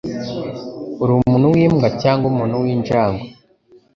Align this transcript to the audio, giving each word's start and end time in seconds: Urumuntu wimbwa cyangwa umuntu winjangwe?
Urumuntu 1.03 1.45
wimbwa 1.55 1.87
cyangwa 2.01 2.25
umuntu 2.31 2.55
winjangwe? 2.63 3.25